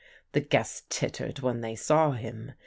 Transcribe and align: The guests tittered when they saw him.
The 0.31 0.39
guests 0.41 0.81
tittered 0.89 1.41
when 1.41 1.61
they 1.61 1.75
saw 1.75 2.13
him. 2.13 2.53